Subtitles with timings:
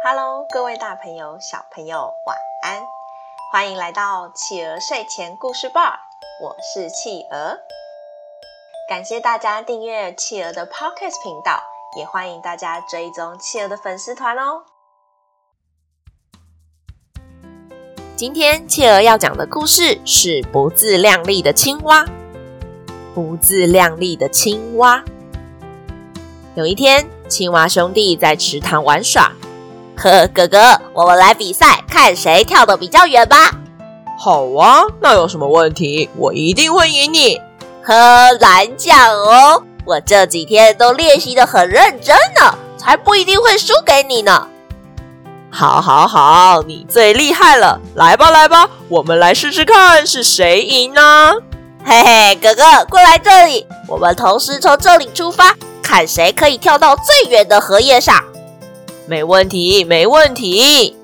[0.00, 2.80] Hello，各位大朋友、小朋友，晚安！
[3.50, 5.98] 欢迎来到企鹅睡前故事吧，
[6.40, 7.58] 我是企鹅。
[8.88, 11.60] 感谢大家订阅企鹅的 Podcast 频道，
[11.98, 14.62] 也欢迎大家追踪企鹅的粉丝团哦。
[18.14, 22.06] 今天企鹅要讲的故事是不自量力的青蛙。
[23.16, 25.02] 不自量力的青蛙。
[26.54, 29.32] 有一天，青蛙兄弟在池塘玩耍。
[30.00, 33.50] 呵，哥哥，我们来比赛，看谁跳得比较远吧。
[34.16, 36.08] 好啊，那有什么问题？
[36.16, 37.40] 我一定会赢你。
[37.82, 44.46] 呵，难讲哦，我这几天都练习的很认真呢，才不一定会输给你呢。
[45.50, 51.34] 好，好，好，你最厉害了，来吧，来吧，我们来试试看是谁赢呢？
[51.84, 58.14] 嘿嘿，哥哥，过来这里，我们同时从这里出发，看谁可以跳到最远的荷叶上。
[59.08, 60.94] 没问题，没问题。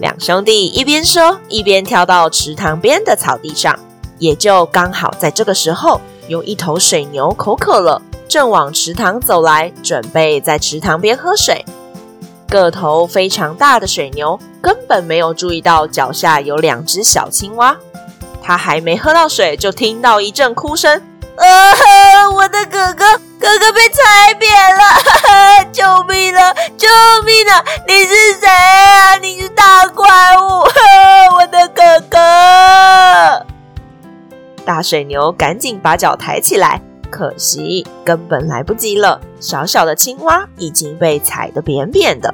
[0.00, 3.78] 两兄弟一边说，一边跳到池塘边的草地上。
[4.18, 11.64] 也就刚好在这个时候，有一头水牛口渴了，正往池塘走来，准备在池塘边喝水。
[12.48, 17.76] 个头非常大的水牛根本没有注意到脚下有两只小青蛙。
[18.42, 21.00] 它还没喝到水，就听到一阵哭声
[21.36, 23.04] ：“啊，我的哥哥！”
[23.44, 24.84] 哥哥被踩扁 了，
[25.70, 26.54] 救命啊！
[26.78, 26.88] 救
[27.26, 27.62] 命啊！
[27.86, 29.16] 你是谁啊？
[29.16, 30.06] 你是大怪
[30.38, 30.64] 物！
[31.36, 33.46] 我的哥哥！
[34.64, 39.20] 大水牛赶紧把脚抬起来，可惜根本来不及了。
[39.40, 42.32] 小小的青蛙已经被踩得扁扁的。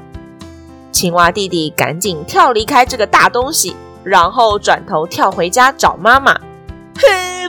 [0.92, 6.38] 青蛙弟弟赶紧跳离开这个大东西，然后转头跳回家找妈妈。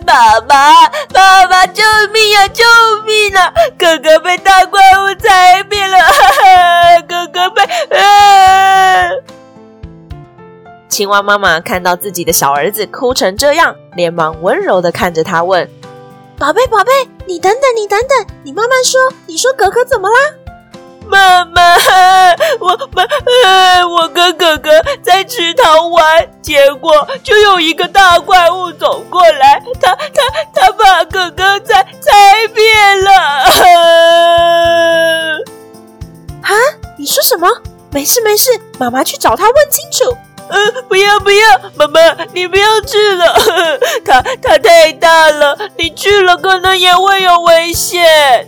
[0.06, 2.48] 爸爸，爸爸，救命啊！
[2.50, 2.64] 救
[3.06, 3.54] 命啊！
[3.78, 7.64] 哥哥被大怪物踩扁了，哈 哈哥哥被……
[7.98, 9.10] 啊！
[10.90, 15.70] 青蛙妈妈看到自己的小儿子哭成这样，连忙温柔地看着他问
[16.38, 16.92] ：“宝贝，宝贝，
[17.26, 20.18] 你等等，你等等，你慢慢说，你说哥哥怎么啦？”
[21.12, 21.76] 妈妈，
[22.62, 23.06] 我妈，
[23.86, 24.72] 我跟哥哥
[25.04, 30.24] 在池塘玩，结果就有一个大怪物走过来，他他
[30.56, 33.12] 他把哥哥踩踩扁了。
[36.42, 36.54] 啊！
[36.98, 37.48] 你说什么？
[37.92, 40.18] 没事没事，妈妈去找他问清楚。
[40.50, 42.00] 呃，不要不要，妈妈
[42.34, 43.38] 你不要去了，
[44.06, 48.48] 他他太大了，你去了可能也会有危险。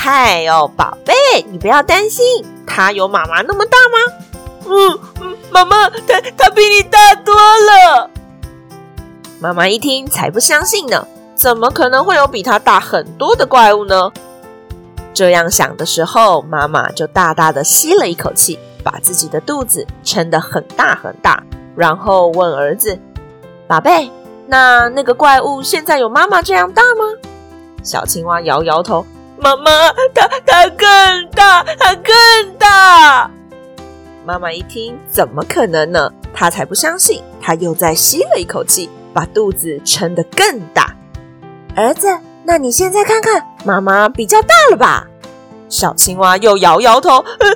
[0.00, 1.12] 嗨哟，宝贝，
[1.50, 2.24] 你不要担心，
[2.64, 3.98] 他有妈妈那么大吗？
[4.64, 8.08] 嗯嗯，妈妈，他他比你大多了。
[9.40, 11.04] 妈妈一听才不相信呢，
[11.34, 14.12] 怎么可能会有比他大很多的怪物呢？
[15.12, 21.42] 这样想的时候，妈妈就大大的吸了一口气，把自己的肚子撑得很大很大，
[21.74, 22.96] 然后问儿子
[23.66, 24.12] ：“宝贝，
[24.46, 27.04] 那那个怪物现在有妈妈这样大吗？”
[27.82, 29.04] 小青蛙摇摇头。
[29.40, 32.14] 妈妈，它它更大，它更
[32.58, 33.30] 大。
[34.24, 36.10] 妈妈一听，怎么可能呢？
[36.34, 37.22] 她才不相信。
[37.40, 40.94] 她又再吸了一口气，把肚子撑得更大。
[41.76, 45.06] 儿子，那你现在看看，妈妈比较大了吧？
[45.68, 47.54] 小青蛙又摇摇头， 呃、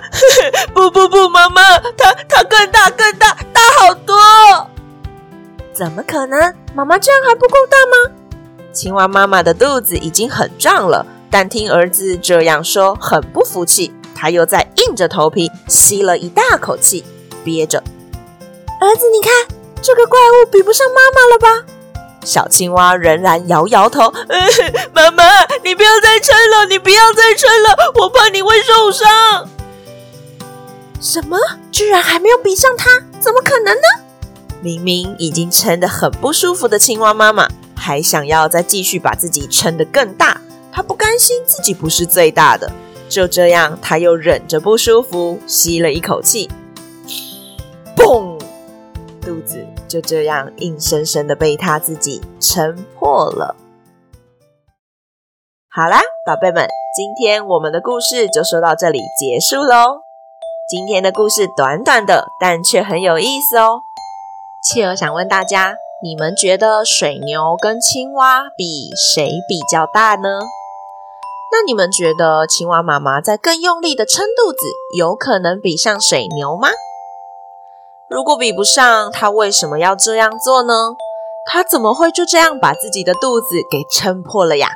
[0.73, 1.63] 不不不，妈妈，
[1.97, 4.17] 它它更大更大，大好多。
[5.73, 6.55] 怎么可能？
[6.75, 8.15] 妈妈这样还不够大吗？
[8.73, 11.05] 青蛙妈妈的肚子已经很胀了。
[11.33, 13.91] 但听儿子这样说，很不服气。
[14.15, 17.03] 他又在硬着头皮吸了一大口气，
[17.43, 17.79] 憋着。
[17.79, 19.33] 儿子，你看
[19.81, 21.73] 这个怪物比不上妈妈了吧？
[22.25, 24.03] 小青蛙仍然摇摇头。
[24.29, 24.39] 呃，
[24.93, 25.25] 妈妈，
[25.65, 29.49] 你不要再撑了，你不要再撑了，我怕你会受伤。
[31.01, 31.39] 什么？
[31.73, 32.91] 居然还没有比上他？
[33.19, 33.83] 怎么可能呢？
[34.61, 40.41] 明明已经撑得很不舒服的青蛙妈妈，还想要再继续把自己撑得更大。
[40.75, 42.73] 他不甘心自己不是最大的，
[43.07, 46.51] 就这样，他又忍着不舒服，吸了一口气，
[47.95, 48.41] 嘣，
[49.21, 53.55] 肚子就这样硬生生的被他自己撑破了。
[55.69, 56.67] 好啦，宝贝们，
[56.97, 60.01] 今天我们的故事就说到这里结束喽。
[60.71, 63.81] 今天的故事短短的，但却很有意思哦。
[64.65, 70.41] 企鹅想问大家，你们觉得水牛跟青蛙比谁比较大呢？
[71.55, 74.59] 那你们觉得青蛙妈妈在更用力的撑肚子，
[74.97, 76.71] 有可能比上水牛吗？
[78.09, 80.95] 如果比不上，她为什么要这样做呢？
[81.45, 84.71] 她怎么会就这样把自己的肚子给撑破了呀？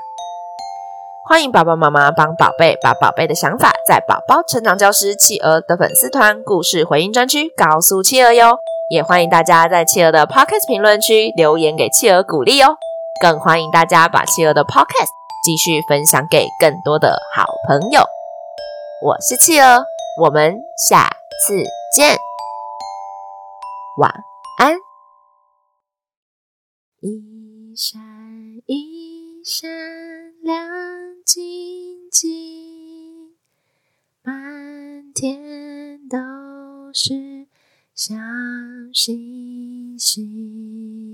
[1.27, 8.59] 欢迎爸爸妈妈帮宝贝把宝贝的想法，在宝宝成长教师企鹅的粉丝团故事回应专区告诉企鹅哟。
[8.91, 12.77] 也欢迎大家在企鹅的 Podcast 评论区留言给企鹅鼓励哦。
[13.23, 15.09] 更欢迎大家把企鹅的 Podcast
[15.47, 18.03] 继续分享给更多的好朋友。
[19.01, 19.85] 我是企鹅，
[20.21, 20.59] 我们
[20.91, 21.09] 下
[21.47, 21.63] 次
[21.95, 22.19] 见，
[23.97, 24.13] 晚
[24.59, 24.75] 安。
[26.99, 28.03] 一闪
[28.67, 29.71] 一闪
[30.43, 30.67] 亮
[31.25, 33.37] 晶晶，
[34.25, 36.19] 满天都
[36.93, 37.47] 是
[37.95, 38.17] 小
[38.93, 41.06] 星星。